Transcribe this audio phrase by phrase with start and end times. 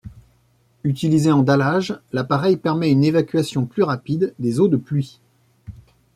[0.83, 5.19] Utilisé en dallage, l’appareil permet une évacuation plus rapide des eaux de pluie.